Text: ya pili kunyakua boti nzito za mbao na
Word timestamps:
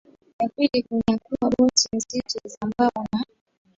ya 0.39 0.49
pili 0.49 0.83
kunyakua 0.83 1.49
boti 1.57 1.89
nzito 1.93 2.39
za 2.45 2.57
mbao 2.67 3.07
na 3.13 3.25